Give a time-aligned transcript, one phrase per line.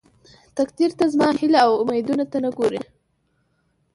[0.57, 2.81] تقديره ته زما هيلې او اميدونه ته نه ګورې.